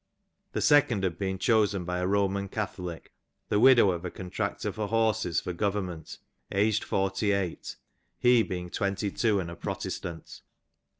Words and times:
The 0.53 0.61
second 0.61 1.03
had 1.03 1.19
been 1.19 1.37
chosen 1.37 1.85
by 1.85 1.99
a 1.99 2.07
Roman 2.07 2.47
Catholic, 2.49 3.11
the 3.49 3.59
widow 3.59 3.91
of 3.91 4.03
a 4.03 4.09
contractor 4.09 4.71
for 4.71 4.87
horses 4.87 5.39
for 5.39 5.53
government, 5.53 6.17
aged 6.51 6.83
forty 6.83 7.31
eight, 7.33 7.75
he 8.17 8.41
being 8.41 8.71
twenty 8.71 9.11
two 9.11 9.39
and 9.39 9.51
a 9.51 9.55
Protestant. 9.55 10.41